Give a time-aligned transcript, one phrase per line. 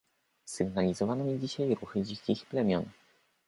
[0.45, 2.85] "„Sygnalizowano mi dzisiaj ruchy dzikich plemion."